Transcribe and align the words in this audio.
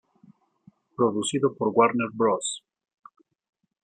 Producido 0.95 1.53
por 1.53 1.67
Warner 1.75 2.09
Bros. 2.11 2.63